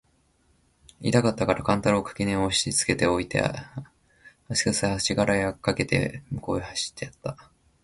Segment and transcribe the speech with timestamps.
[1.01, 3.43] 痛かつたから勘太郎を垣根へ押しつけて置いて、
[4.49, 7.37] 足搦あしがらをかけて向へ斃してやつた。